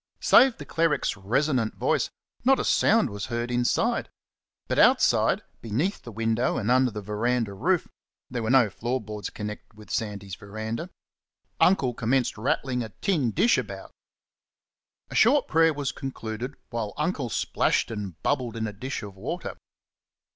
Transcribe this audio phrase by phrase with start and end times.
[0.19, 2.09] Save the cleric's resonant voice,
[2.43, 4.09] not a sound was heard inside.
[4.67, 7.87] But outside, beneath the window and under the verandah roof
[8.27, 10.89] there were no floor boards connected with Sandy's verandah
[11.59, 13.91] Uncle commenced rattling a tin dish about.
[15.11, 19.55] A short prayer was concluded while Uncle splashed and bubbled in a dish of water.